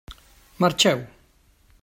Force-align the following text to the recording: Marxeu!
Marxeu! 0.61 0.99